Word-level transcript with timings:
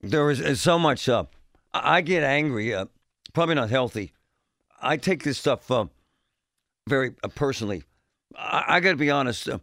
There 0.00 0.30
is, 0.30 0.40
is 0.40 0.60
so 0.60 0.78
much. 0.78 1.08
Uh, 1.08 1.24
I 1.72 2.00
get 2.00 2.22
angry. 2.22 2.74
Uh, 2.74 2.86
probably 3.32 3.54
not 3.54 3.70
healthy. 3.70 4.12
I 4.80 4.96
take 4.96 5.24
this 5.24 5.38
stuff 5.38 5.70
uh, 5.70 5.86
very 6.88 7.14
uh, 7.22 7.28
personally. 7.28 7.82
I, 8.36 8.64
I 8.68 8.80
got 8.80 8.90
to 8.90 8.96
be 8.96 9.10
honest. 9.10 9.48
Uh, 9.48 9.58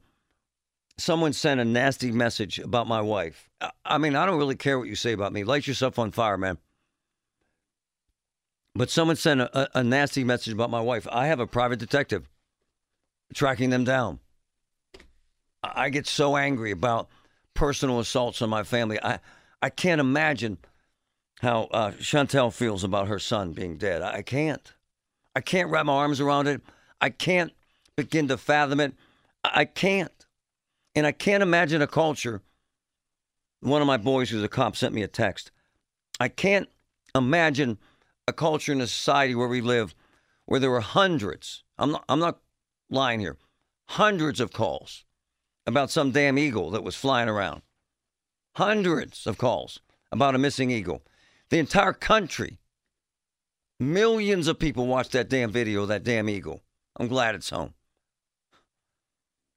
someone 0.98 1.34
sent 1.34 1.60
a 1.60 1.66
nasty 1.66 2.12
message 2.12 2.60
about 2.60 2.88
my 2.88 3.02
wife. 3.02 3.50
I, 3.62 3.72
I 3.86 3.98
mean, 3.98 4.16
I 4.16 4.26
don't 4.26 4.38
really 4.38 4.56
care 4.56 4.78
what 4.78 4.88
you 4.88 4.96
say 4.96 5.14
about 5.14 5.34
me. 5.34 5.44
Light 5.44 5.68
yourself 5.68 5.98
on 6.00 6.12
fire, 6.12 6.38
man. 6.38 6.58
But 8.74 8.90
someone 8.90 9.16
sent 9.16 9.40
a, 9.40 9.58
a, 9.58 9.80
a 9.80 9.84
nasty 9.84 10.26
message 10.26 10.54
about 10.54 10.70
my 10.70 10.82
wife. 10.82 11.08
I 11.10 11.28
have 11.28 11.40
a 11.40 11.48
private 11.48 11.80
detective 11.80 12.30
tracking 13.34 13.70
them 13.70 13.86
down. 13.86 14.20
I 15.64 15.90
get 15.90 16.06
so 16.08 16.36
angry 16.36 16.72
about 16.72 17.10
personal 17.54 18.00
assaults 18.00 18.42
on 18.42 18.50
my 18.50 18.64
family. 18.64 19.02
I, 19.02 19.20
I 19.66 19.70
can't 19.70 20.00
imagine 20.00 20.60
how 21.42 21.64
uh, 21.72 21.90
Shantel 21.94 22.54
feels 22.54 22.84
about 22.84 23.08
her 23.08 23.18
son 23.18 23.54
being 23.54 23.78
dead. 23.78 24.04
I 24.04 24.22
can't. 24.22 24.72
I 25.36 25.42
can't 25.42 25.72
wrap 25.72 25.88
my 25.88 25.94
arms 25.94 26.22
around 26.22 26.46
it. 26.46 26.62
I 27.02 27.10
can't 27.10 27.52
begin 27.98 28.28
to 28.28 28.38
fathom 28.38 28.80
it. 28.80 28.94
I 29.44 29.66
can't. 29.66 30.28
And 30.94 31.08
I 31.08 31.12
can't 31.12 31.42
imagine 31.42 31.82
a 31.82 31.88
culture. 31.88 32.44
One 33.62 33.82
of 33.82 33.88
my 33.88 33.98
boys 33.98 34.30
who's 34.30 34.44
a 34.44 34.48
cop 34.48 34.76
sent 34.76 34.94
me 34.94 35.02
a 35.02 35.08
text. 35.08 35.50
I 36.20 36.28
can't 36.28 36.70
imagine 37.16 37.80
a 38.28 38.34
culture 38.34 38.72
in 38.72 38.82
a 38.82 38.88
society 38.88 39.34
where 39.34 39.48
we 39.48 39.62
live 39.62 39.96
where 40.46 40.60
there 40.60 40.70
were 40.70 40.82
hundreds. 40.82 41.64
I'm 41.80 41.92
not, 41.92 42.06
I'm 42.08 42.20
not 42.20 42.38
lying 42.92 43.20
here. 43.20 43.38
Hundreds 43.90 44.40
of 44.40 44.54
calls 44.54 45.06
about 45.66 45.90
some 45.90 46.12
damn 46.12 46.38
eagle 46.38 46.70
that 46.70 46.84
was 46.84 46.96
flying 46.96 47.30
around. 47.30 47.64
Hundreds 48.56 49.28
of 49.28 49.38
calls 49.38 49.80
about 50.12 50.34
a 50.34 50.38
missing 50.38 50.72
eagle. 50.72 51.04
The 51.50 51.60
entire 51.60 51.92
country, 51.92 52.58
millions 53.80 54.48
of 54.48 54.60
people 54.60 54.88
watched 54.88 55.12
that 55.12 55.30
damn 55.30 55.52
video 55.52 55.86
that 55.86 56.04
damn 56.04 56.30
eagle. 56.30 56.62
I'm 56.98 57.10
glad 57.10 57.36
it's 57.36 57.50
home. 57.50 57.74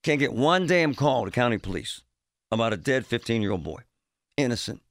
Can't 0.02 0.18
get 0.18 0.32
one 0.32 0.66
damn 0.66 0.94
call 0.94 1.24
to 1.24 1.30
county 1.30 1.58
police 1.58 2.02
about 2.50 2.72
a 2.72 2.76
dead 2.76 3.06
15 3.06 3.40
year 3.40 3.52
old 3.52 3.62
boy, 3.62 3.82
innocent, 4.36 4.82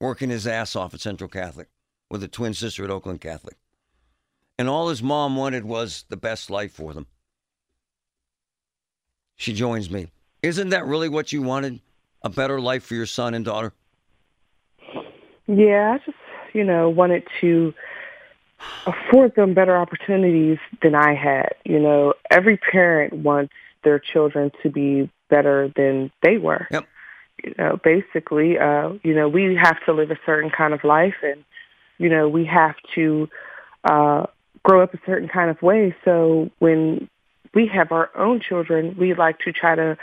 working 0.00 0.30
his 0.30 0.46
ass 0.46 0.74
off 0.74 0.94
at 0.94 1.00
Central 1.00 1.28
Catholic 1.28 1.68
with 2.10 2.22
a 2.22 2.28
twin 2.28 2.54
sister 2.54 2.84
at 2.84 2.90
Oakland 2.90 3.20
Catholic. 3.20 3.56
And 4.58 4.70
all 4.70 4.88
his 4.88 5.02
mom 5.02 5.36
wanted 5.36 5.66
was 5.66 6.06
the 6.08 6.16
best 6.16 6.48
life 6.48 6.72
for 6.72 6.94
them. 6.94 7.06
She 9.36 9.52
joins 9.52 9.90
me. 9.90 10.08
Isn't 10.42 10.70
that 10.70 10.86
really 10.86 11.10
what 11.10 11.30
you 11.30 11.42
wanted? 11.42 11.80
A 12.26 12.28
better 12.28 12.60
life 12.60 12.82
for 12.82 12.96
your 12.96 13.06
son 13.06 13.34
and 13.34 13.44
daughter? 13.44 13.72
Yeah, 15.46 15.94
I 15.94 16.04
just, 16.04 16.18
you 16.54 16.64
know, 16.64 16.88
wanted 16.88 17.22
to 17.40 17.72
afford 18.84 19.36
them 19.36 19.54
better 19.54 19.76
opportunities 19.76 20.58
than 20.82 20.96
I 20.96 21.14
had. 21.14 21.54
You 21.64 21.78
know, 21.78 22.14
every 22.28 22.56
parent 22.56 23.12
wants 23.12 23.52
their 23.84 24.00
children 24.00 24.50
to 24.64 24.70
be 24.70 25.08
better 25.30 25.72
than 25.76 26.10
they 26.20 26.36
were. 26.36 26.66
Yep. 26.72 26.88
You 27.44 27.54
know, 27.58 27.80
basically, 27.84 28.58
uh, 28.58 28.94
you 29.04 29.14
know, 29.14 29.28
we 29.28 29.54
have 29.62 29.76
to 29.84 29.92
live 29.92 30.10
a 30.10 30.18
certain 30.26 30.50
kind 30.50 30.74
of 30.74 30.82
life 30.82 31.14
and, 31.22 31.44
you 31.98 32.08
know, 32.08 32.28
we 32.28 32.44
have 32.46 32.74
to 32.96 33.28
uh, 33.84 34.26
grow 34.64 34.82
up 34.82 34.94
a 34.94 34.98
certain 35.06 35.28
kind 35.28 35.48
of 35.48 35.62
way. 35.62 35.94
So 36.04 36.50
when 36.58 37.08
we 37.54 37.68
have 37.68 37.92
our 37.92 38.10
own 38.16 38.40
children, 38.40 38.96
we 38.98 39.14
like 39.14 39.38
to 39.44 39.52
try 39.52 39.76
to 39.76 39.96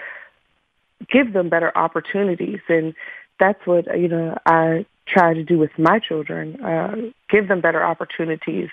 give 1.12 1.34
them 1.34 1.50
better 1.50 1.76
opportunities. 1.78 2.60
And 2.70 2.94
that's 3.40 3.60
what, 3.66 3.86
you 3.98 4.08
know, 4.08 4.38
I 4.46 4.86
try 5.08 5.34
to 5.34 5.44
do 5.44 5.58
with 5.58 5.72
my 5.78 6.00
children, 6.00 6.64
uh, 6.64 6.96
give 7.30 7.48
them 7.48 7.62
better 7.62 7.84
opportunities 7.84 8.70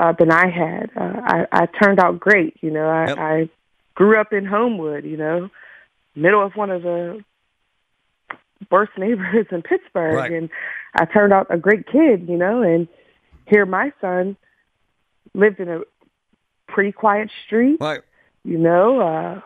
uh, 0.00 0.12
than 0.18 0.30
I 0.30 0.48
had. 0.48 0.90
Uh, 0.96 1.20
I, 1.24 1.46
I 1.52 1.66
turned 1.66 2.00
out 2.00 2.18
great. 2.18 2.56
You 2.60 2.70
know, 2.70 2.88
I, 2.88 3.06
Yep. 3.08 3.18
I 3.18 3.48
grew 3.94 4.20
up 4.20 4.32
in 4.32 4.44
Homewood, 4.44 5.04
you 5.04 5.16
know, 5.16 5.48
middle 6.14 6.44
of 6.44 6.54
one 6.54 6.70
of 6.70 6.82
the 6.82 7.22
worst 8.70 8.92
neighborhoods 8.98 9.48
in 9.52 9.62
Pittsburgh. 9.62 10.14
Right. 10.14 10.32
And 10.32 10.50
I 10.94 11.04
turned 11.04 11.32
out 11.32 11.46
a 11.50 11.58
great 11.58 11.86
kid, 11.86 12.28
you 12.28 12.36
know, 12.36 12.62
and 12.62 12.88
here 13.46 13.66
my 13.66 13.92
son 14.00 14.36
lived 15.34 15.60
in 15.60 15.68
a 15.68 15.80
pretty 16.66 16.92
quiet 16.92 17.30
street, 17.46 17.76
Right. 17.80 18.00
you 18.44 18.58
know, 18.58 19.00
uh, 19.00 19.40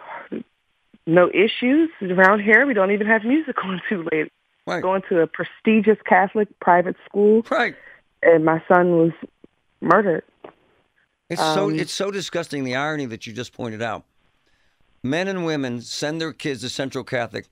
no 1.10 1.28
issues 1.31 1.91
around 2.03 2.41
here. 2.43 2.66
We 2.66 2.75
don't 2.75 2.91
even 2.93 3.06
have 3.06 3.25
music 3.25 3.56
on 3.65 3.81
too 3.88 4.06
late. 4.12 4.32
Right. 4.66 4.82
Going 4.82 5.03
to 5.09 5.21
a 5.21 5.26
prestigious 5.26 5.98
Catholic 6.06 6.48
private 6.60 6.97
school, 7.09 7.43
Right. 7.50 7.75
and 8.22 8.44
my 8.44 8.62
son 8.69 8.93
was 8.93 9.10
murdered. 9.81 10.22
It's 11.28 11.41
so 11.41 11.66
Um, 11.66 11.78
it's 11.78 11.93
so 11.93 12.10
disgusting 12.10 12.65
the 12.65 12.76
irony 12.76 13.06
that 13.06 13.26
you 13.26 13.32
just 13.32 13.53
pointed 13.53 13.82
out. 13.82 14.04
Men 15.03 15.28
and 15.28 15.44
women 15.47 15.81
send 15.81 16.21
their 16.21 16.32
kids 16.32 16.60
to 16.60 16.69
Central 16.69 17.04
Catholic 17.04 17.47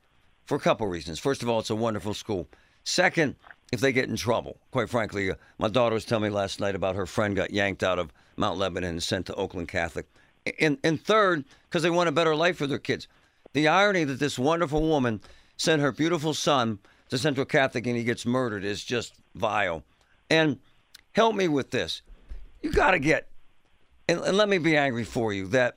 for 0.44 0.56
a 0.56 0.60
couple 0.60 0.86
reasons. 0.86 1.19
First 1.19 1.42
of 1.42 1.48
all, 1.48 1.60
it's 1.60 1.70
a 1.70 1.76
wonderful 1.76 2.12
school. 2.14 2.46
Second, 2.84 3.36
if 3.72 3.80
they 3.80 3.92
get 3.92 4.08
in 4.08 4.16
trouble. 4.16 4.58
Quite 4.70 4.90
frankly, 4.90 5.30
uh, 5.30 5.34
my 5.58 5.69
daughter 5.69 5.94
was 5.94 6.04
telling 6.04 6.25
me 6.25 6.30
last 6.30 6.60
night 6.60 6.75
about 6.75 6.94
her 6.96 7.06
friend 7.06 7.34
got 7.36 7.50
yanked 7.50 7.82
out 7.82 7.98
of 7.98 8.12
Mount 8.36 8.58
Lebanon 8.58 8.90
and 8.90 9.02
sent 9.02 9.26
to 9.26 9.34
Oakland 9.34 9.69
Catholic. 9.69 10.06
And 10.60 10.78
and 10.84 11.02
third, 11.02 11.44
because 11.69 11.82
they 11.82 11.90
want 11.90 12.08
a 12.08 12.12
better 12.12 12.34
life 12.34 12.56
for 12.56 12.66
their 12.66 12.78
kids. 12.78 13.08
The 13.53 13.69
irony 13.69 14.04
that 14.04 14.19
this 14.19 14.38
wonderful 14.38 14.82
woman 14.82 15.20
sent 15.56 15.82
her 15.82 15.92
beautiful 15.92 16.34
son 16.34 16.78
to 17.09 17.19
Central 17.19 17.47
Catholic 17.47 17.86
and 17.86 17.97
he 17.97 18.04
gets 18.04 18.26
murdered 18.26 18.64
is 18.64 18.84
just 18.84 19.14
vile. 19.34 19.84
And 20.31 20.59
help 21.12 21.34
me 21.34 21.48
with 21.48 21.70
this. 21.70 22.03
You 22.62 22.70
got 22.72 22.91
to 22.92 22.98
get 22.98 23.28
and, 24.08 24.20
and 24.20 24.37
let 24.37 24.48
me 24.48 24.58
be 24.58 24.76
angry 24.76 25.04
for 25.04 25.32
you 25.32 25.47
that 25.48 25.76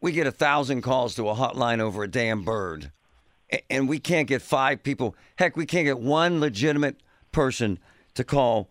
we 0.00 0.12
get 0.12 0.26
a 0.26 0.32
thousand 0.32 0.82
calls 0.82 1.14
to 1.14 1.28
a 1.28 1.34
hotline 1.34 1.80
over 1.80 2.04
a 2.04 2.08
damn 2.08 2.42
bird, 2.42 2.92
and 3.70 3.88
we 3.88 3.98
can't 3.98 4.28
get 4.28 4.42
five 4.42 4.82
people. 4.82 5.16
Heck, 5.36 5.56
we 5.56 5.64
can't 5.64 5.86
get 5.86 5.98
one 5.98 6.38
legitimate 6.38 7.02
person 7.32 7.78
to 8.14 8.22
call 8.22 8.68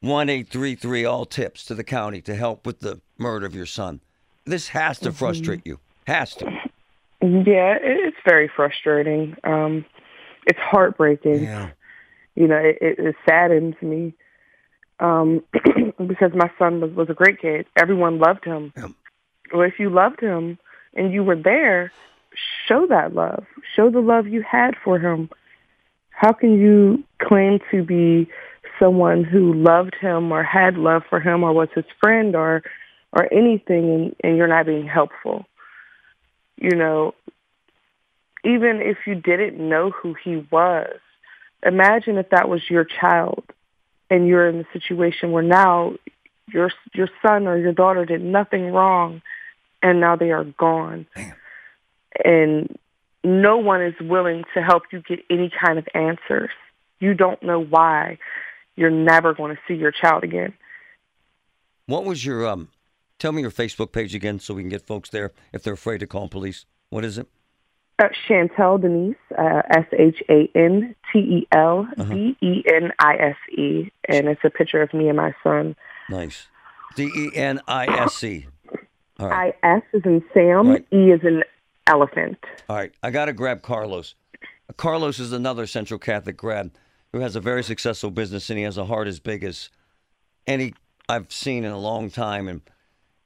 one 0.00 0.30
eight 0.30 0.48
three 0.48 0.74
three 0.76 1.04
all 1.04 1.26
tips 1.26 1.64
to 1.66 1.74
the 1.74 1.84
county 1.84 2.22
to 2.22 2.34
help 2.34 2.64
with 2.64 2.80
the 2.80 3.00
murder 3.18 3.44
of 3.44 3.54
your 3.54 3.66
son. 3.66 4.00
This 4.46 4.68
has 4.68 4.98
to 5.00 5.08
mm-hmm. 5.08 5.18
frustrate 5.18 5.66
you. 5.66 5.80
Has 6.06 6.34
to. 6.36 6.69
Yeah, 7.22 7.76
it's 7.80 8.16
very 8.24 8.50
frustrating. 8.54 9.36
Um, 9.44 9.84
it's 10.46 10.58
heartbreaking. 10.58 11.44
Yeah. 11.44 11.70
You 12.34 12.48
know, 12.48 12.56
it, 12.56 12.78
it, 12.80 13.16
saddens 13.28 13.74
me 13.82 14.14
um, 15.00 15.42
because 16.06 16.32
my 16.34 16.50
son 16.58 16.80
was, 16.80 16.92
was 16.92 17.10
a 17.10 17.14
great 17.14 17.40
kid. 17.40 17.66
Everyone 17.76 18.18
loved 18.18 18.44
him. 18.44 18.72
Yep. 18.76 18.90
Well, 19.52 19.62
if 19.62 19.74
you 19.78 19.90
loved 19.90 20.20
him 20.20 20.58
and 20.94 21.12
you 21.12 21.22
were 21.22 21.36
there, 21.36 21.92
show 22.66 22.86
that 22.88 23.14
love. 23.14 23.44
Show 23.76 23.90
the 23.90 24.00
love 24.00 24.26
you 24.26 24.42
had 24.42 24.72
for 24.82 24.98
him. 24.98 25.28
How 26.10 26.32
can 26.32 26.58
you 26.58 27.04
claim 27.20 27.58
to 27.70 27.82
be 27.82 28.30
someone 28.78 29.24
who 29.24 29.52
loved 29.54 29.94
him 30.00 30.32
or 30.32 30.42
had 30.42 30.76
love 30.76 31.02
for 31.08 31.20
him 31.20 31.42
or 31.42 31.52
was 31.52 31.68
his 31.74 31.84
friend 32.00 32.34
or 32.34 32.62
or 33.12 33.32
anything 33.32 33.90
and, 33.90 34.16
and 34.22 34.36
you're 34.36 34.46
not 34.46 34.66
being 34.66 34.86
helpful? 34.86 35.44
You 36.60 36.76
know, 36.76 37.14
even 38.44 38.80
if 38.80 38.98
you 39.06 39.14
didn't 39.14 39.56
know 39.56 39.90
who 39.90 40.14
he 40.14 40.46
was, 40.50 40.98
imagine 41.64 42.18
if 42.18 42.30
that 42.30 42.48
was 42.48 42.68
your 42.70 42.84
child 42.84 43.44
and 44.10 44.26
you're 44.26 44.48
in 44.48 44.58
the 44.58 44.66
situation 44.72 45.32
where 45.32 45.42
now 45.42 45.94
your 46.52 46.70
your 46.92 47.08
son 47.22 47.46
or 47.46 47.56
your 47.56 47.72
daughter 47.72 48.04
did 48.04 48.22
nothing 48.22 48.72
wrong 48.72 49.22
and 49.82 50.00
now 50.00 50.16
they 50.16 50.30
are 50.30 50.44
gone. 50.44 51.06
Damn. 51.16 51.34
And 52.24 52.78
no 53.22 53.58
one 53.58 53.82
is 53.82 53.94
willing 54.00 54.44
to 54.54 54.62
help 54.62 54.84
you 54.92 55.00
get 55.00 55.20
any 55.30 55.50
kind 55.50 55.78
of 55.78 55.86
answers. 55.94 56.50
You 56.98 57.14
don't 57.14 57.42
know 57.42 57.62
why 57.62 58.18
you're 58.76 58.90
never 58.90 59.32
going 59.32 59.54
to 59.54 59.62
see 59.66 59.74
your 59.74 59.92
child 59.92 60.24
again. 60.24 60.54
What 61.86 62.04
was 62.04 62.24
your 62.24 62.46
um? 62.46 62.68
Tell 63.20 63.32
me 63.32 63.42
your 63.42 63.50
Facebook 63.50 63.92
page 63.92 64.14
again, 64.14 64.40
so 64.40 64.54
we 64.54 64.62
can 64.62 64.70
get 64.70 64.86
folks 64.86 65.10
there 65.10 65.32
if 65.52 65.62
they're 65.62 65.74
afraid 65.74 65.98
to 65.98 66.06
call 66.06 66.28
police. 66.28 66.64
What 66.88 67.04
is 67.04 67.18
it? 67.18 67.28
Uh, 67.98 68.08
Shantel 68.26 68.80
Denise, 68.80 69.14
uh, 69.38 69.60
S 69.68 69.84
H 69.92 70.22
A 70.30 70.50
N 70.54 70.96
T 71.12 71.18
E 71.18 71.46
L 71.52 71.86
D 72.08 72.34
E 72.40 72.62
N 72.66 72.92
I 72.98 73.16
S 73.16 73.36
E, 73.58 73.90
and 74.08 74.26
it's 74.26 74.40
a 74.42 74.48
picture 74.48 74.80
of 74.80 74.94
me 74.94 75.08
and 75.08 75.18
my 75.18 75.34
son. 75.42 75.76
Nice. 76.08 76.46
D 76.96 77.10
E 77.14 77.30
N 77.34 77.60
I 77.68 77.84
S 77.86 78.24
E. 78.24 78.46
I 79.18 79.52
S 79.62 79.82
is 79.92 80.02
in 80.06 80.24
Sam, 80.32 80.70
Right. 80.70 80.86
E 80.90 81.10
is 81.10 81.20
in 81.22 81.44
elephant. 81.86 82.38
All 82.70 82.76
right. 82.76 82.92
I 83.02 83.10
got 83.10 83.26
to 83.26 83.34
grab 83.34 83.60
Carlos. 83.60 84.14
Carlos 84.78 85.18
is 85.18 85.32
another 85.32 85.66
Central 85.66 85.98
Catholic 85.98 86.38
grad 86.38 86.70
who 87.12 87.20
has 87.20 87.36
a 87.36 87.40
very 87.40 87.62
successful 87.62 88.10
business 88.10 88.48
and 88.48 88.58
he 88.58 88.64
has 88.64 88.78
a 88.78 88.86
heart 88.86 89.08
as 89.08 89.20
big 89.20 89.44
as 89.44 89.68
any 90.46 90.72
I've 91.06 91.30
seen 91.30 91.64
in 91.64 91.72
a 91.72 91.78
long 91.78 92.08
time. 92.08 92.48
And 92.48 92.62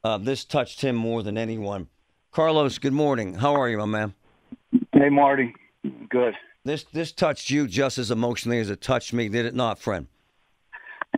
uh, 0.04 0.18
this 0.18 0.44
touched 0.44 0.82
him 0.82 0.94
more 0.94 1.22
than 1.22 1.36
anyone. 1.36 1.88
Carlos, 2.30 2.78
good 2.78 2.92
morning. 2.92 3.34
How 3.34 3.54
are 3.54 3.68
you, 3.68 3.78
my 3.78 3.86
man? 3.86 4.14
Hey, 4.92 5.08
Marty. 5.08 5.54
Good. 6.08 6.34
This 6.64 6.84
this 6.92 7.12
touched 7.12 7.50
you 7.50 7.66
just 7.66 7.98
as 7.98 8.10
emotionally 8.10 8.58
as 8.58 8.70
it 8.70 8.80
touched 8.80 9.12
me, 9.12 9.28
did 9.28 9.46
it 9.46 9.54
not, 9.54 9.78
friend? 9.78 10.06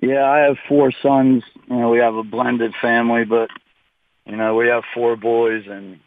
Yeah, 0.03 0.25
I 0.25 0.41
have 0.41 0.57
four 0.69 0.93
sons. 1.03 1.43
You 1.69 1.77
know, 1.77 1.91
we 1.91 1.99
have 1.99 2.15
a 2.15 2.23
blended 2.23 2.75
family, 2.81 3.25
but 3.25 3.49
you 4.25 4.37
know, 4.37 4.55
we 4.57 4.69
have 4.69 4.83
four 4.93 5.17
boys, 5.17 5.65
and 5.69 6.01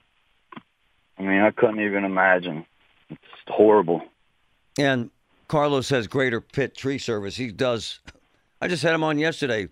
I 1.17 1.21
mean, 1.21 1.41
I 1.41 1.51
couldn't 1.51 1.79
even 1.79 2.03
imagine. 2.03 2.65
It's 3.09 3.21
horrible. 3.47 4.03
And 4.77 5.09
Carlos 5.47 5.89
has 5.89 6.07
Greater 6.07 6.41
Pitt 6.41 6.75
Tree 6.75 6.97
Service. 6.97 7.37
He 7.37 7.51
does. 7.51 7.99
I 8.61 8.67
just 8.67 8.83
had 8.83 8.93
him 8.93 9.03
on 9.03 9.17
yesterday. 9.17 9.69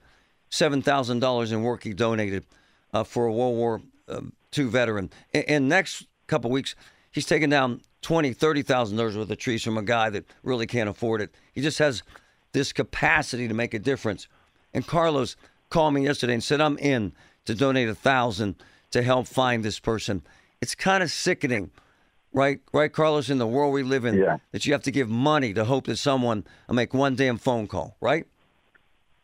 Seven 0.49 0.81
thousand 0.81 1.19
dollars 1.19 1.51
in 1.51 1.61
work 1.61 1.83
he 1.83 1.93
donated 1.93 2.45
uh, 2.93 3.03
for 3.03 3.25
a 3.25 3.31
World 3.31 3.55
War 3.57 3.81
um, 4.07 4.33
II 4.57 4.65
veteran. 4.65 5.09
And, 5.33 5.43
and 5.47 5.69
next 5.69 6.07
couple 6.27 6.49
weeks, 6.51 6.75
he's 7.11 7.25
taking 7.25 7.49
down 7.49 7.81
twenty, 8.01 8.33
thirty 8.33 8.61
thousand 8.61 8.97
dollars 8.97 9.17
worth 9.17 9.29
of 9.29 9.37
trees 9.37 9.63
from 9.63 9.77
a 9.77 9.83
guy 9.83 10.09
that 10.09 10.25
really 10.43 10.67
can't 10.67 10.89
afford 10.89 11.21
it. 11.21 11.33
He 11.53 11.61
just 11.61 11.79
has 11.79 12.03
this 12.53 12.71
capacity 12.73 13.47
to 13.47 13.53
make 13.53 13.73
a 13.73 13.79
difference. 13.79 14.27
And 14.73 14.85
Carlos 14.85 15.35
called 15.69 15.93
me 15.93 16.03
yesterday 16.05 16.33
and 16.33 16.43
said, 16.43 16.61
"I'm 16.61 16.77
in 16.77 17.13
to 17.45 17.55
donate 17.55 17.89
a 17.89 17.95
thousand 17.95 18.55
to 18.91 19.01
help 19.01 19.27
find 19.27 19.63
this 19.63 19.79
person." 19.79 20.21
It's 20.61 20.75
kind 20.75 21.03
of 21.03 21.11
sickening 21.11 21.71
right, 22.33 22.59
right, 22.71 22.91
Carlos, 22.91 23.29
in 23.29 23.37
the 23.39 23.47
world 23.47 23.73
we 23.73 23.83
live 23.83 24.05
in, 24.05 24.15
Yeah. 24.15 24.37
that 24.51 24.65
you 24.65 24.73
have 24.73 24.83
to 24.83 24.91
give 24.91 25.09
money 25.09 25.53
to 25.53 25.65
hope 25.65 25.85
that 25.85 25.97
someone 25.97 26.45
will 26.67 26.75
make 26.75 26.93
one 26.93 27.15
damn 27.15 27.37
phone 27.37 27.67
call, 27.67 27.95
right? 27.99 28.25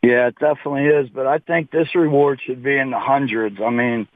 Yeah, 0.04 0.26
it 0.26 0.38
definitely 0.38 0.84
is. 0.84 1.08
But 1.08 1.26
I 1.26 1.38
think 1.38 1.70
this 1.70 1.94
reward 1.94 2.40
should 2.44 2.62
be 2.62 2.76
in 2.76 2.90
the 2.90 3.00
hundreds. 3.00 3.58
I 3.60 3.70
mean, 3.70 4.06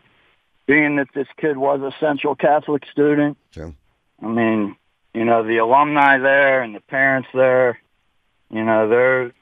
being 0.66 0.96
that 0.96 1.08
this 1.14 1.28
kid 1.38 1.56
was 1.56 1.80
a 1.80 1.92
Central 1.98 2.34
Catholic 2.34 2.84
student, 2.92 3.38
True. 3.52 3.74
I 4.22 4.26
mean, 4.26 4.76
you 5.14 5.24
know, 5.24 5.42
the 5.42 5.58
alumni 5.58 6.18
there 6.18 6.62
and 6.62 6.74
the 6.74 6.80
parents 6.80 7.28
there, 7.32 7.78
you 8.50 8.62
know, 8.62 8.88
they're 8.88 9.32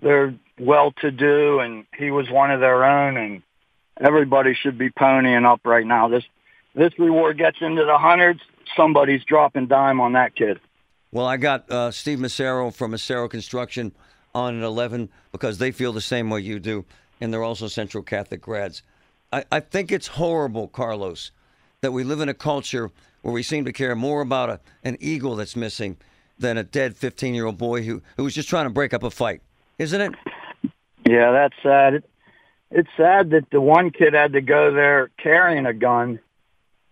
they're 0.00 0.34
well 0.58 0.92
to 1.00 1.10
do 1.10 1.60
and 1.60 1.84
he 1.96 2.10
was 2.10 2.30
one 2.30 2.50
of 2.50 2.60
their 2.60 2.84
own 2.84 3.18
and 3.18 3.42
everybody 4.00 4.54
should 4.54 4.78
be 4.78 4.88
ponying 4.88 5.44
up 5.44 5.60
right 5.64 5.86
now. 5.86 6.08
This 6.08 6.24
this 6.74 6.98
reward 6.98 7.36
gets 7.36 7.58
into 7.60 7.84
the 7.84 7.98
hundreds, 7.98 8.40
somebody's 8.74 9.24
dropping 9.24 9.66
dime 9.66 10.00
on 10.00 10.14
that 10.14 10.34
kid. 10.34 10.58
Well, 11.12 11.26
I 11.26 11.36
got 11.36 11.70
uh, 11.70 11.90
Steve 11.90 12.18
Massaro 12.18 12.70
from 12.70 12.92
Massaro 12.92 13.28
Construction 13.28 13.92
on 14.36 14.58
at 14.58 14.64
11 14.64 15.08
because 15.32 15.58
they 15.58 15.72
feel 15.72 15.92
the 15.92 16.00
same 16.00 16.28
way 16.28 16.40
you 16.40 16.58
do, 16.58 16.84
and 17.20 17.32
they're 17.32 17.42
also 17.42 17.68
Central 17.68 18.02
Catholic 18.02 18.42
grads. 18.42 18.82
I, 19.32 19.44
I 19.50 19.60
think 19.60 19.90
it's 19.90 20.06
horrible, 20.06 20.68
Carlos, 20.68 21.32
that 21.80 21.92
we 21.92 22.04
live 22.04 22.20
in 22.20 22.28
a 22.28 22.34
culture 22.34 22.90
where 23.22 23.32
we 23.32 23.42
seem 23.42 23.64
to 23.64 23.72
care 23.72 23.96
more 23.96 24.20
about 24.20 24.50
a, 24.50 24.60
an 24.84 24.96
eagle 25.00 25.36
that's 25.36 25.56
missing 25.56 25.96
than 26.38 26.58
a 26.58 26.62
dead 26.62 26.96
15 26.96 27.34
year 27.34 27.46
old 27.46 27.56
boy 27.56 27.82
who, 27.82 28.02
who 28.16 28.24
was 28.24 28.34
just 28.34 28.48
trying 28.48 28.66
to 28.66 28.70
break 28.70 28.92
up 28.92 29.02
a 29.02 29.10
fight, 29.10 29.40
isn't 29.78 30.00
it? 30.00 30.12
Yeah, 31.08 31.32
that's 31.32 31.54
sad. 31.62 32.04
It's 32.70 32.90
sad 32.96 33.30
that 33.30 33.46
the 33.50 33.60
one 33.60 33.90
kid 33.90 34.12
had 34.12 34.34
to 34.34 34.40
go 34.42 34.72
there 34.72 35.10
carrying 35.18 35.66
a 35.66 35.72
gun, 35.72 36.18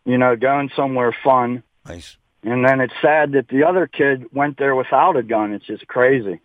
you 0.07 0.17
know, 0.17 0.35
going 0.35 0.71
somewhere 0.75 1.15
fun. 1.25 1.63
Nice. 1.87 2.17
And 2.43 2.65
then 2.65 2.81
it's 2.81 2.95
sad 3.03 3.33
that 3.33 3.49
the 3.49 3.65
other 3.65 3.87
kid 3.87 4.27
went 4.33 4.57
there 4.57 4.75
without 4.75 5.17
a 5.17 5.23
gun. 5.23 5.53
It's 5.53 5.67
just 5.67 5.87
crazy. 5.87 6.41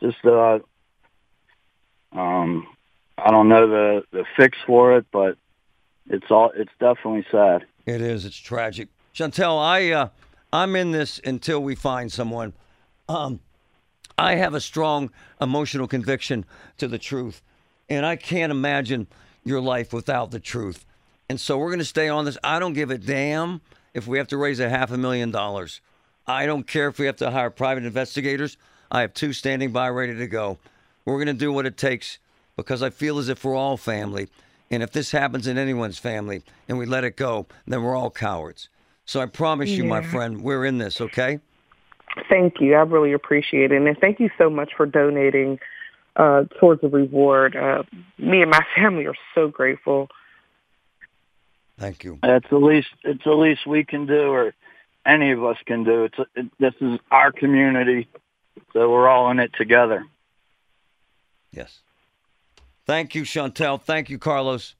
Just 0.00 0.24
uh 0.24 0.58
um 2.12 2.66
I 3.18 3.30
don't 3.30 3.48
know 3.48 3.66
the 3.66 4.02
the 4.12 4.24
fix 4.36 4.58
for 4.66 4.96
it, 4.96 5.06
but 5.10 5.36
it's 6.08 6.30
all 6.30 6.52
it's 6.54 6.72
definitely 6.78 7.26
sad. 7.30 7.66
It 7.84 8.00
is. 8.00 8.24
It's 8.24 8.36
tragic. 8.36 8.88
Shantel, 9.14 9.58
I 9.58 9.90
uh, 9.92 10.08
I'm 10.52 10.76
in 10.76 10.90
this 10.90 11.20
until 11.24 11.62
we 11.62 11.74
find 11.74 12.12
someone. 12.12 12.52
Um, 13.08 13.40
I 14.18 14.36
have 14.36 14.54
a 14.54 14.60
strong 14.60 15.10
emotional 15.40 15.86
conviction 15.86 16.44
to 16.78 16.88
the 16.88 16.98
truth, 16.98 17.42
and 17.88 18.04
I 18.04 18.16
can't 18.16 18.50
imagine 18.50 19.06
your 19.44 19.60
life 19.60 19.92
without 19.92 20.30
the 20.30 20.40
truth. 20.40 20.84
And 21.28 21.40
so 21.40 21.58
we're 21.58 21.70
going 21.70 21.78
to 21.78 21.84
stay 21.84 22.08
on 22.08 22.24
this. 22.24 22.38
I 22.42 22.58
don't 22.58 22.72
give 22.72 22.90
a 22.90 22.98
damn 22.98 23.60
if 23.94 24.06
we 24.06 24.18
have 24.18 24.28
to 24.28 24.36
raise 24.36 24.60
a 24.60 24.68
half 24.68 24.90
a 24.90 24.98
million 24.98 25.30
dollars. 25.30 25.80
I 26.26 26.46
don't 26.46 26.66
care 26.66 26.88
if 26.88 26.98
we 26.98 27.06
have 27.06 27.16
to 27.16 27.30
hire 27.30 27.50
private 27.50 27.84
investigators. 27.84 28.56
I 28.90 29.00
have 29.02 29.14
two 29.14 29.32
standing 29.32 29.72
by 29.72 29.88
ready 29.88 30.14
to 30.16 30.26
go. 30.26 30.58
We're 31.04 31.16
going 31.16 31.26
to 31.26 31.32
do 31.32 31.52
what 31.52 31.66
it 31.66 31.76
takes 31.76 32.18
because 32.56 32.82
I 32.82 32.90
feel 32.90 33.18
as 33.18 33.28
if 33.28 33.44
we're 33.44 33.54
all 33.54 33.76
family. 33.76 34.28
And 34.70 34.82
if 34.82 34.90
this 34.90 35.12
happens 35.12 35.46
in 35.46 35.58
anyone's 35.58 35.98
family 35.98 36.42
and 36.68 36.78
we 36.78 36.86
let 36.86 37.04
it 37.04 37.16
go, 37.16 37.46
then 37.66 37.82
we're 37.82 37.94
all 37.94 38.10
cowards. 38.10 38.68
So 39.04 39.20
I 39.20 39.26
promise 39.26 39.70
you, 39.70 39.84
my 39.84 40.02
friend, 40.02 40.42
we're 40.42 40.64
in 40.64 40.78
this, 40.78 41.00
okay? 41.00 41.38
Thank 42.28 42.60
you. 42.60 42.74
I 42.74 42.80
really 42.80 43.12
appreciate 43.12 43.70
it. 43.70 43.80
And 43.80 43.96
thank 43.98 44.18
you 44.18 44.30
so 44.36 44.50
much 44.50 44.72
for 44.76 44.86
donating 44.86 45.60
uh, 46.16 46.44
towards 46.58 46.80
the 46.80 46.88
reward. 46.88 47.54
Uh, 47.54 47.84
me 48.18 48.42
and 48.42 48.50
my 48.50 48.64
family 48.76 49.06
are 49.06 49.14
so 49.34 49.48
grateful. 49.48 50.08
Thank 51.78 52.04
you. 52.04 52.18
That's 52.22 52.48
the 52.48 52.56
least 52.56 52.88
it's 53.04 53.22
the 53.24 53.34
least 53.34 53.66
we 53.66 53.84
can 53.84 54.06
do 54.06 54.30
or 54.30 54.54
any 55.04 55.30
of 55.30 55.44
us 55.44 55.56
can 55.66 55.84
do. 55.84 56.04
It's 56.04 56.18
it, 56.34 56.46
this 56.58 56.74
is 56.80 56.98
our 57.10 57.32
community. 57.32 58.08
So 58.76 58.90
we're 58.90 59.08
all 59.08 59.30
in 59.30 59.38
it 59.38 59.52
together. 59.56 60.04
Yes. 61.50 61.80
Thank 62.84 63.14
you, 63.14 63.22
Shantel. 63.22 63.80
Thank 63.80 64.10
you, 64.10 64.18
Carlos. 64.18 64.74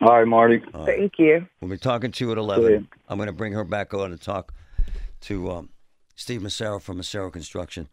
All 0.00 0.18
right, 0.18 0.26
Marty. 0.26 0.60
Thank 0.84 1.20
you. 1.20 1.46
We'll 1.60 1.70
be 1.70 1.78
talking 1.78 2.10
to 2.10 2.24
you 2.24 2.32
at 2.32 2.38
11. 2.38 2.64
Brilliant. 2.64 2.88
I'm 3.08 3.18
going 3.18 3.28
to 3.28 3.32
bring 3.32 3.52
her 3.52 3.62
back 3.62 3.94
on 3.94 4.10
to 4.10 4.16
talk 4.16 4.52
to 5.20 5.52
um, 5.52 5.68
Steve 6.16 6.42
Massaro 6.42 6.80
from 6.80 6.96
Massaro 6.96 7.30
Construction. 7.30 7.88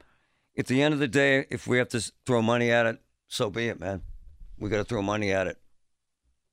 At 0.58 0.66
the 0.66 0.82
end 0.82 0.96
of 0.96 1.00
the 1.00 1.08
day, 1.08 1.46
if 1.52 1.68
we 1.68 1.78
have 1.78 1.90
to 1.90 2.12
throw 2.26 2.42
money 2.42 2.72
at 2.72 2.88
it, 2.88 3.00
so 3.28 3.52
be 3.52 3.68
it, 3.68 3.80
man. 3.80 4.02
We 4.58 4.72
got 4.72 4.78
to 4.78 4.84
throw 4.84 5.04
money 5.04 5.32
at 5.32 5.46
it. 5.46 5.60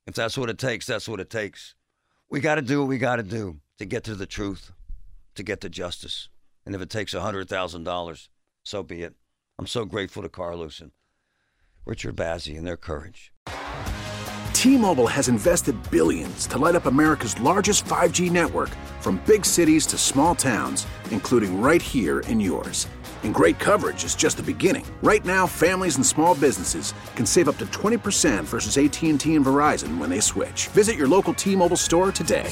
If 0.05 0.13
that's 0.13 0.37
what 0.37 0.51
it 0.51 0.59
takes, 0.59 0.85
that's 0.85 1.09
what 1.09 1.19
it 1.19 1.31
takes. 1.31 1.73
We 2.29 2.41
got 2.41 2.55
to 2.55 2.61
do 2.61 2.81
what 2.81 2.89
we 2.89 2.99
got 2.99 3.15
to 3.15 3.23
do 3.23 3.57
to 3.79 3.85
get 3.85 4.03
to 4.03 4.13
the 4.13 4.27
truth, 4.27 4.71
to 5.33 5.41
get 5.41 5.61
to 5.61 5.69
justice. 5.69 6.29
And 6.63 6.75
if 6.75 6.81
it 6.81 6.91
takes 6.91 7.15
$100,000, 7.15 8.27
so 8.67 8.83
be 8.83 9.01
it. 9.01 9.13
I'm 9.57 9.65
so 9.65 9.85
grateful 9.85 10.21
to 10.23 10.29
Carlos 10.29 10.81
and 10.81 10.91
Richard 11.85 12.17
Bazzi 12.17 12.57
and 12.57 12.67
their 12.67 12.77
courage. 12.77 13.31
T-Mobile 14.53 15.07
has 15.07 15.29
invested 15.29 15.75
billions 15.89 16.47
to 16.47 16.57
light 16.57 16.75
up 16.75 16.85
America's 16.85 17.39
largest 17.39 17.85
5G 17.85 18.29
network 18.29 18.69
from 18.99 19.21
big 19.25 19.45
cities 19.45 19.85
to 19.87 19.97
small 19.97 20.35
towns, 20.35 20.85
including 21.11 21.61
right 21.61 21.81
here 21.81 22.19
in 22.21 22.41
yours. 22.41 22.87
And 23.23 23.33
great 23.33 23.57
coverage 23.57 24.03
is 24.03 24.15
just 24.15 24.37
the 24.37 24.43
beginning. 24.43 24.85
Right 25.01 25.23
now, 25.23 25.47
families 25.47 25.95
and 25.95 26.05
small 26.05 26.35
businesses 26.35 26.93
can 27.15 27.25
save 27.25 27.47
up 27.47 27.57
to 27.59 27.65
20% 27.67 28.43
versus 28.43 28.77
AT&T 28.77 29.35
and 29.35 29.45
Verizon 29.45 29.97
when 29.97 30.09
they 30.09 30.19
switch. 30.19 30.67
Visit 30.69 30.97
your 30.97 31.07
local 31.07 31.33
T-Mobile 31.33 31.77
store 31.77 32.11
today. 32.11 32.51